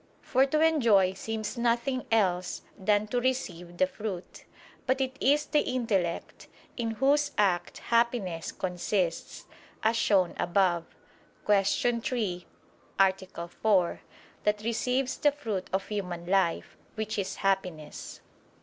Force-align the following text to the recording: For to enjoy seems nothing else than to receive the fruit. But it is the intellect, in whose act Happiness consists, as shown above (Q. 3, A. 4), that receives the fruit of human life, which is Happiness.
For 0.23 0.47
to 0.47 0.59
enjoy 0.59 1.13
seems 1.13 1.59
nothing 1.59 2.07
else 2.11 2.63
than 2.75 3.05
to 3.09 3.21
receive 3.21 3.77
the 3.77 3.85
fruit. 3.85 4.45
But 4.87 4.99
it 4.99 5.15
is 5.21 5.45
the 5.45 5.59
intellect, 5.59 6.47
in 6.75 6.89
whose 6.97 7.29
act 7.37 7.77
Happiness 7.77 8.51
consists, 8.51 9.45
as 9.83 9.95
shown 9.95 10.33
above 10.39 10.85
(Q. 11.45 12.01
3, 12.01 12.47
A. 12.99 13.47
4), 13.47 14.01
that 14.43 14.63
receives 14.63 15.17
the 15.17 15.31
fruit 15.31 15.69
of 15.71 15.87
human 15.87 16.25
life, 16.25 16.77
which 16.95 17.19
is 17.19 17.35
Happiness. 17.35 18.21